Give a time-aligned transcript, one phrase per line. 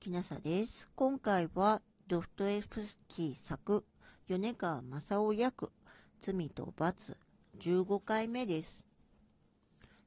[0.00, 0.90] きなさです。
[0.96, 3.84] 今回はドフトエフスキー作
[4.28, 5.70] 米川正夫役
[6.22, 7.18] 罪と罰
[7.60, 8.86] 15回目です。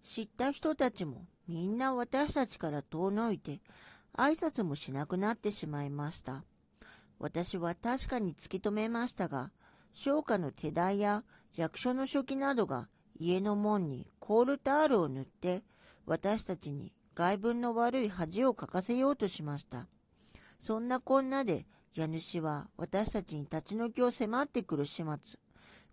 [0.00, 3.60] 知った人たちもみんな私たちから遠のいて
[4.16, 6.42] 挨拶もしなくなってしまいました。
[7.18, 9.50] 私は確かに突き止めましたが、
[9.92, 11.22] 商家の手代や
[11.54, 12.88] 役所の書記などが
[13.18, 15.62] 家の門にコールタールを塗って
[16.06, 19.86] 私たちに外文の悪い恥をかかせようとしました。
[20.60, 25.16] そんなこんなで、家主は私たちに立ち退きを迫ってくる始末。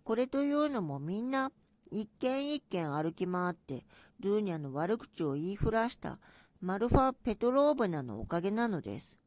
[0.02, 1.52] これというのもみんな
[1.90, 3.84] 一軒一軒歩き回って
[4.20, 6.18] ルーニャの悪口を言いふらした
[6.60, 9.18] マルファ・ペトローブナのおかげなのです。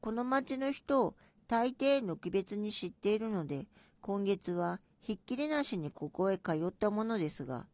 [0.00, 1.14] この町の人を
[1.46, 3.66] 大抵のき別に知っているので、
[4.00, 7.66] 今月はひっきりなしにここへ通ったものですが、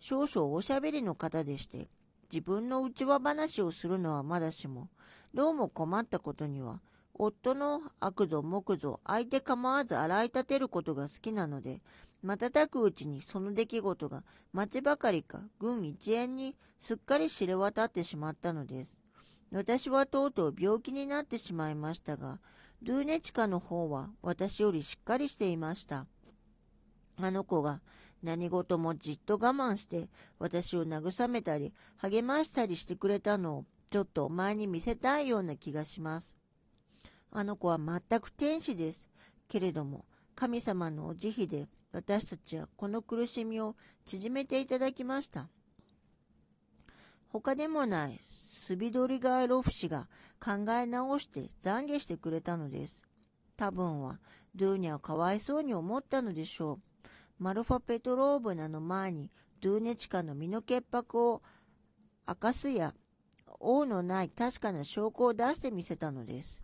[0.00, 1.88] 少々おしゃべりの方でして、
[2.34, 4.88] 自分の内輪話をするのはまだしも、
[5.34, 6.80] どうも困ったことには、
[7.14, 11.78] 夫の悪ぞ木ぞ相手構わず洗い立てることが好きなので、
[12.24, 18.98] 瞬くうちにその出来事が町ばかりか軍一円にすっかり知れ渡ってしまったのです。
[19.54, 22.40] 私はとうとう病気になってしまいましたが、
[22.82, 26.08] ドゥーネチカの方は私よりしっかりしていました。
[27.16, 27.80] あの子が
[28.24, 30.08] 何事もじっと我慢して
[30.38, 36.34] 私を慰めたり励ましたりしてくれたのをちょっとお前に見せたいような気がします。
[37.30, 39.10] あの子は全く天使です。
[39.46, 45.48] けれども神様のお慈悲で私たちはこの苦しみを縮めていただきました。
[47.28, 50.08] 他でもないスビドリガーロフ氏が
[50.40, 53.04] 考え直して懺悔してくれたのです。
[53.56, 54.18] 多分は
[54.54, 56.93] ドゥーニャはかわいそうに思ったのでしょう。
[57.44, 61.42] マルファ・ペトローブナの前にドゥーネチカの身の潔白を
[62.26, 62.94] 明かすや
[63.60, 66.62] 王のない確かな証拠を出してみせたのです。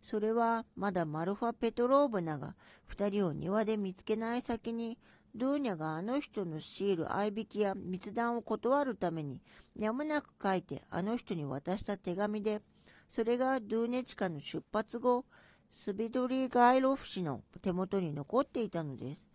[0.00, 2.56] それはまだマルファ・ペトローブナが
[2.90, 4.96] 2人を庭で見つけない先に
[5.34, 9.42] ドゥーニャがあの人の強いる合いびきや密談を断るために
[9.76, 12.62] やむなく書いてあの人に渡した手紙で
[13.10, 15.26] それがドゥーネチカの出発後
[15.70, 19.27] スビドリー・ガイロフ氏の手元に残っていたのです。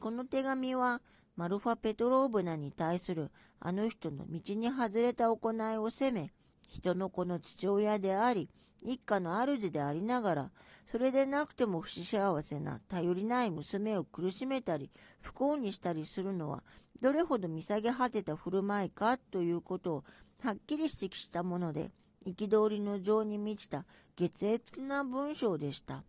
[0.00, 1.02] この手紙は
[1.36, 3.30] マルファ・ペトローブナに対する
[3.60, 6.32] あの人の道に外れた行いを責め、
[6.68, 8.48] 人の子の父親であり、
[8.82, 10.50] 一家の主でありながら、
[10.86, 14.90] それでなくても不幸せな頼りない娘を苦しめたり、
[15.20, 16.62] 不幸にしたりするのは、
[17.02, 20.04] どれほど見下げ果てた振る舞いかということを
[20.42, 21.90] はっきり指摘したもので、
[22.26, 23.84] 憤りの情に満ちた
[24.16, 26.04] 月越な文章でした。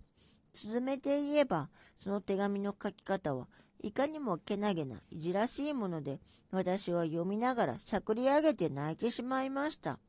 [0.54, 1.70] 続めて言えば、
[2.00, 3.48] その手紙の書き方は
[3.84, 6.20] いかにもけなげないじらしいもので、
[6.52, 10.00] 私は読みながらしゃくり上げて泣いてしまいました。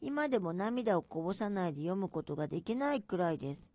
[0.00, 3.68] 今でも涙をこぼさないで読むことができないくらいです。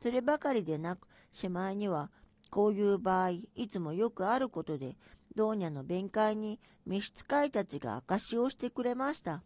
[0.00, 2.10] そればかりでなく、しまいには、
[2.50, 4.96] こういう場合、いつもよくあることで、
[5.34, 9.42] ドーニャの弁解に召使いたちが証しをしてくれました。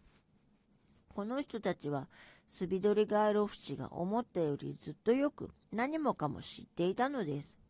[1.14, 2.08] この人たちは、
[2.48, 7.65] スビドリガーロフ氏が思ったよりずっとよく何もかも知っていたのです。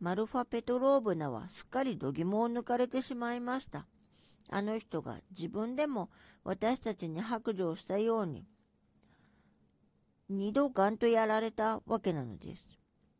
[0.00, 3.86] マルファ・ペトローブナはすっかり度肝を抜かれてしまいました。
[4.48, 6.08] あの人が自分でも
[6.42, 8.46] 私たちに白状したように、
[10.30, 12.66] 二度ガンとやられたわけなのです。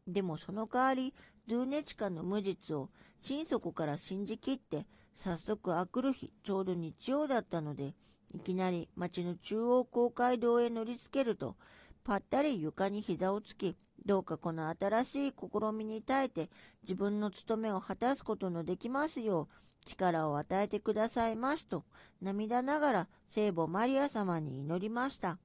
[0.06, 1.14] でもその代わり、
[1.46, 7.94] ドゥーネチカの無実を心底から信じきって、早速あくる日、ちょうど日曜だったので、
[8.32, 11.56] いきなり町の中央公会堂へ乗りつけると、
[12.02, 16.48] ぱったり床に膝をつき、どうかこの新しい試みに耐えて
[16.82, 19.48] 自分の務めを果たすことのできますよう
[19.84, 21.84] 力を与えてくださいますと
[22.22, 25.38] 涙ながら聖母マリア様に祈りました。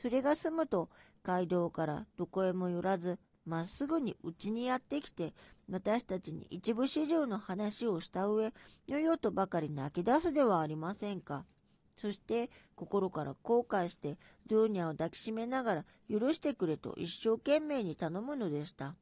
[0.00, 0.88] それが済むと
[1.24, 5.32] 街道からどこへも寄らずまっすぐにうちにやってきて
[5.68, 8.52] 私たちに一部始終の話をした上
[8.86, 11.44] よよとばかり泣き出すではありませんか。
[11.98, 14.16] そして心から後悔して
[14.46, 18.94] ドゥーニャを抱きしめながら許してくれと一生懸命に頼むのでした。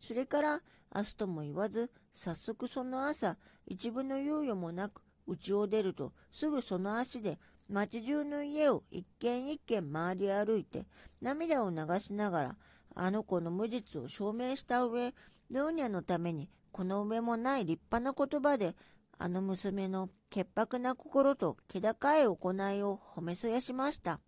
[0.00, 0.60] それから
[0.94, 3.36] 明日とも言わず早速その朝
[3.66, 10.84] 一分の猶予もなく家を出るとすぐその足で町中の家を一軒一軒回り歩いて
[11.20, 12.56] 涙を流しながら
[12.94, 15.14] あの子の無実を証明した上
[15.50, 18.74] ドゥーニャのためにこの上もない立派な言葉で
[19.18, 24.20] あの娘の潔白な心と気高い行いを褒めそやしました。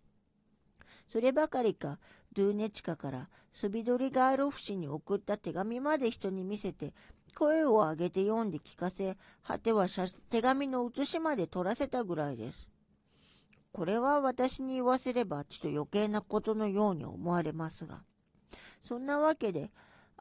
[1.09, 1.99] そればかりか、
[2.33, 6.93] ドゥーネチカからスビドリガーロフ氏に送った手紙まで人に見せて、
[7.37, 9.87] 声を上げて読んで聞かせ、果ては
[10.29, 12.67] 手紙の写しまで取らせたぐらいです。
[13.71, 18.03] これは私に言わせればちょっと余計なことのように思われますが。
[18.83, 19.71] そんなわけで、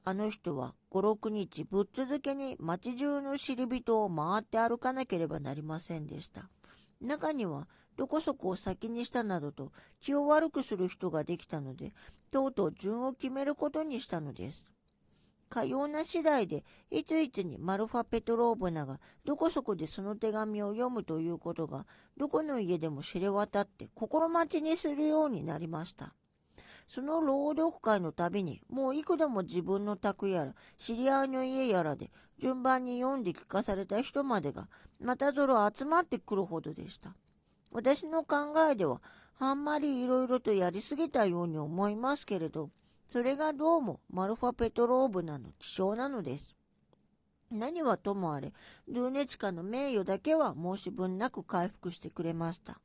[0.06, 6.50] あの人は5、6日ぶっ続けに町中の知り人を回って歩かなければなりませんでした。
[7.00, 7.66] 中には、
[7.96, 11.92] どこそこを先にしたなどと気を悪くする人ができたので、
[12.30, 14.66] とうとう順を決めることにしたのです。
[15.48, 21.86] かような次第で、いついつにマルファ・ペトローブナがどこそこでその手紙を読むということが、
[22.18, 26.14] どこの家でも知れ渡って心待ちにするようになりました。
[26.88, 34.68] その朗読会のたびに、もう幾度も自分の宅やら、知り合いの家やらで、順番に読んで聞かされた人までが、
[35.00, 37.14] またぞろ集まってくるほどでした。
[37.72, 39.00] 私の考えでは、
[39.38, 42.70] あんまり色々とやりすぎたように思いますけれど、
[43.06, 46.54] それがどうもマルファ・ペトローブナの気象なのです。
[47.50, 48.52] 何はともあれ、
[48.88, 52.80] ルーネチカの名誉だけは申し分なく回復してくれました。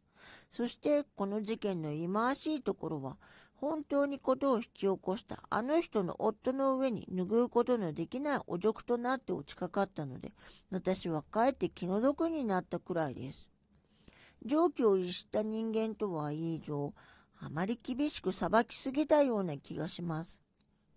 [0.52, 3.18] そしてこの事件の忌まわしいところは、
[3.60, 10.32] 本当にことを引き起こしたあの人の夫の上に拭うことのできない汚辱となって落ちかかったので、
[10.72, 13.50] 私はかえって気の毒になったくらいです。
[14.46, 16.94] 常軌を逸した人間とはいい以上、
[17.42, 20.40] あまり厳しく裁きすぎたような気がします。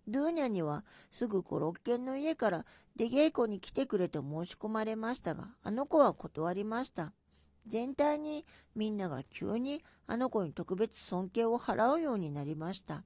[0.07, 7.11] ドゥーニャにはすぐ五六軒の家から出稽古に来てくれと申し込まれましたが、あの子は断りました。
[7.67, 8.45] 全体に
[8.75, 13.03] みんなが急にあの子に特別尊敬を払うようになりました。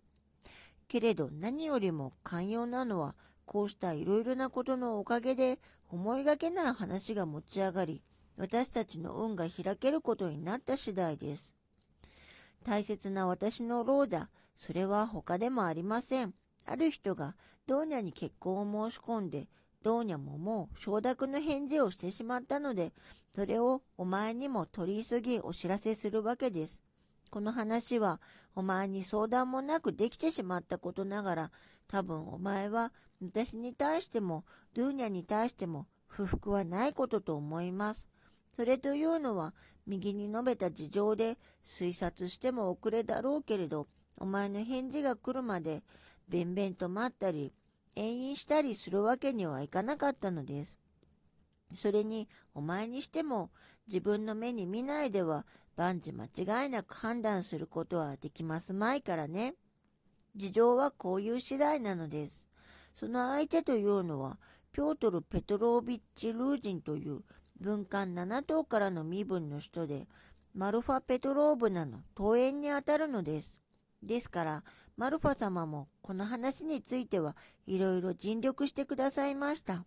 [0.88, 3.15] けれど何よりも寛容なのは
[3.45, 5.59] こうしたいろいろなことのおかげで
[5.89, 8.01] 思いがけない話が持ち上がり
[8.38, 11.56] 私たちの運が開けることになった次第です。
[12.65, 16.33] 大切な私の老者、それは他でもありません。
[16.65, 19.48] ある人がドーニャに結婚を申し込んで
[19.83, 22.94] どうにゃももう承諾の返事をしてしまったので、
[23.35, 26.81] それをお前にも取り急ぎお知らせするわけです。
[27.29, 28.19] この話は
[28.56, 31.51] お前に相談もなくできてしまったことながら、
[31.88, 32.91] 多分お前は
[33.21, 38.07] 私に対しても、ドゥーニャに対しても不服はないことと思います。
[38.56, 39.53] それというのは、
[39.85, 43.88] 右に述べた事情で推察しても遅れだろうけれど、
[44.19, 45.83] お前の返事が来るまで、
[46.27, 47.53] べんべんと待ったり、
[47.98, 50.78] 遠因したりするわけにはいかなかったのです。
[51.76, 53.50] それに、お前にしても、
[53.88, 59.56] 自分の目に見ないでは、万事間違いなく判断することはできますまいからね。
[60.36, 62.48] 事情はこういう次第なのです。
[62.94, 64.38] その相手というのは、
[64.72, 67.24] ピョートル・ペトロービッチ・ルージンという
[67.60, 70.08] 文官7頭からの身分の人で、
[70.54, 73.60] マルファ・ペトローブナの登園にあたるのです。
[74.04, 74.64] ですから、
[74.98, 77.36] マルファ様もこの話については
[77.68, 79.86] いろいろ尽力してくださいました。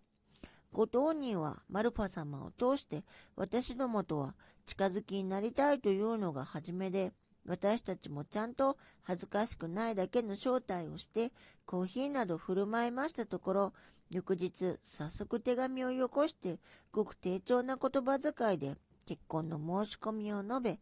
[0.71, 3.03] ご当人はマルファ様を通して
[3.35, 4.35] 私どもとは
[4.65, 7.11] 近づきになりたいというのが初めで、
[7.45, 11.33] 私たちもちゃんと恥ずかしくないだけの招待をして
[11.65, 13.73] コーヒーなど振る舞いましたところ、
[14.11, 16.59] 翌日早速手紙をよこして
[16.93, 18.75] ごく丁重な言葉遣いで
[19.05, 20.79] 結婚の申し込みを述べ、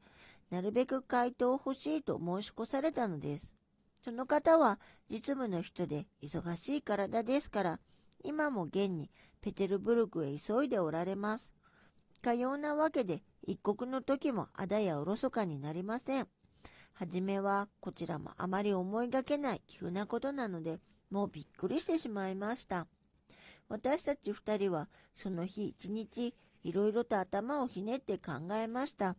[0.52, 3.59] なるべく回答を欲しいと申し越されたのです。
[4.04, 4.80] その方は
[5.10, 7.80] 実務の人で忙しい体ですから、
[8.24, 9.10] 今も現に
[9.42, 11.52] ペテルブルクへ急いでおられます。
[12.22, 16.28] かようなわけで一刻の時もあだやおろそかになりません。
[16.94, 22.88] はじめはこちらもあまり思いがけない急なことなので、もうびっくりしてしまいました。
[23.70, 26.34] 私たち二人はその日一日
[26.64, 29.16] いろいろと頭をひねって考えました。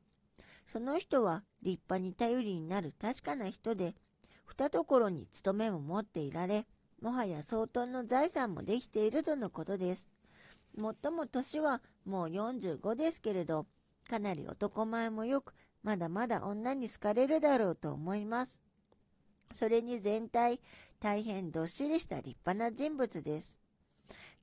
[0.66, 3.94] その人は立派に頼りになる確かな人で、
[4.50, 6.66] 二ところに勤めも持っていられ、
[7.00, 10.08] もはや相当の財産もできているとのことです。
[10.76, 13.66] もっとも年はもう45ですけれど、
[14.08, 15.54] かなり男前もよく、
[15.84, 18.60] まだまだ女に好かれるだろうと思います。
[19.52, 20.60] それに全体、
[20.98, 23.60] 大変どっしりした立派な人物です。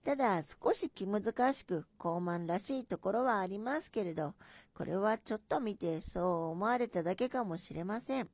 [0.05, 4.35] ただ少し気難しく高慢らしいところはありますけれど、
[4.73, 8.29] これはちょっと見てそう思われただけかもしれません。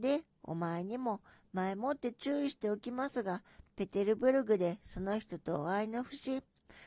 [0.00, 1.20] で、お前にも
[1.52, 3.42] 前もって注意しておきますが、
[3.76, 6.42] ペテルブルグでその人とお会いの節、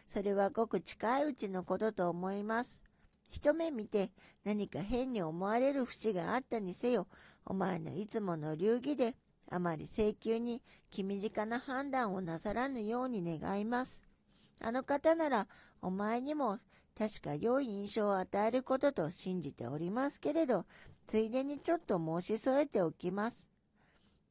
[0.07, 2.83] それはごく近いうちのことと思います。
[3.31, 4.11] 一目見て
[4.43, 7.07] 何か変に思われる節があったにせよ、
[7.45, 9.15] お前のいつもの流儀で
[9.51, 14.01] あまり請求に気短な判断をなさらぬように願います。
[14.61, 15.47] あの方なら
[15.81, 16.59] お前にも
[16.97, 20.65] 確か良い印象を与えることと信じておりますけれど、
[21.09, 23.49] ついでにちょっと申し添えておきます。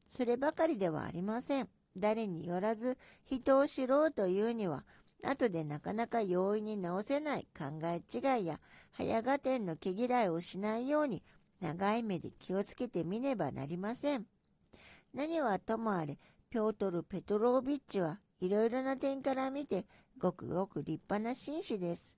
[0.09, 1.69] そればかりではありません。
[1.97, 4.85] 誰によらず人を知ろうというには、
[5.25, 8.61] 後でなかなか容易に直せない考え違いや
[8.93, 11.25] 早合点の毛嫌いをしないように、
[11.61, 14.27] 長い目で気をつけてみねばなりません。
[15.13, 16.17] 何はともあれ、
[16.49, 19.85] ピョートル・ペトロービッチはいろいろな点から見て、
[20.17, 22.17] ごくごく立派な紳士です。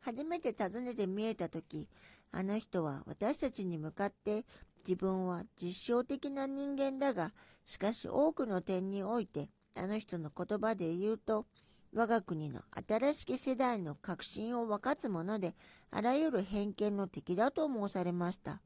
[0.00, 1.88] 初めて訪ねて見えたとき、
[2.32, 4.44] あの人は私たちに向かって
[4.88, 7.32] 自分は実証的な人間だが、
[7.64, 11.46] しかし多くの点において、あの人の言葉で言うと、
[11.94, 15.54] 我が国の新しき世代の革新を分かつもので、
[15.90, 18.60] あらゆる偏見の敵だと申されました。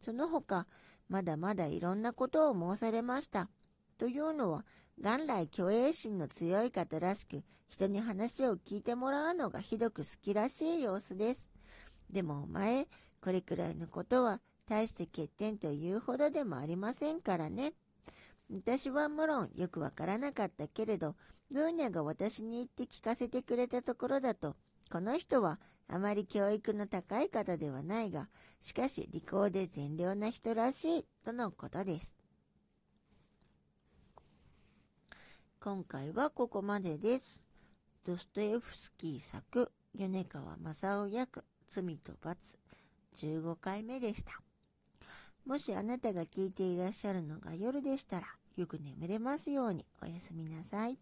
[0.00, 0.66] その他、
[1.08, 3.48] まだまだいろんなことを申されました。
[3.96, 4.64] というのは、
[4.98, 11.50] 元来虚栄心の強い方らしく、人に話を聞いてもらうのがひどく好きらしい様子です。
[12.10, 12.86] でもお前、
[13.20, 17.72] これくらいのことは大して欠点というほどでもありませんからね。
[18.50, 21.16] 私はもろんよくわからなかったけれど、
[21.50, 24.56] ブーニャが私に言って聞かせてくれたところだと、
[24.90, 25.58] この人は
[25.88, 28.28] あまり教育の高い方ではないが、
[28.60, 32.14] しかし利口で善良な人らしいとのことです。
[35.60, 37.42] 今回はここまでです。
[38.04, 42.56] ドストエフスキー作、米川正夫役、罪と罰、
[43.16, 44.40] 15回目でした。
[45.44, 48.26] もしあなたが聞いていらっしゃるのが夜でしたら、
[48.56, 50.98] よく眠れますようにおやすみなさい。